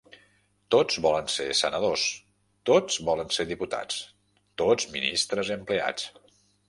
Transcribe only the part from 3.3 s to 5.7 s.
ser diputats, tots ministres i